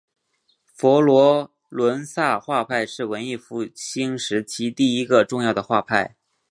[0.65, 6.15] 佛罗伦萨画派是文艺复兴时期第一个重要的画派。